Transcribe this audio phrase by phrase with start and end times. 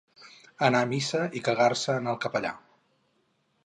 [0.67, 2.59] Anar a missa i cagar-se en el capellà.